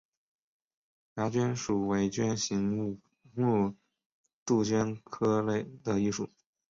[1.13, 2.99] 鸦鹃属为鹃形
[3.35, 3.75] 目
[4.43, 5.43] 杜鹃科
[5.83, 6.27] 的一属。